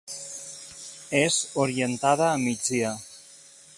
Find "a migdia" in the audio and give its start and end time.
2.31-2.95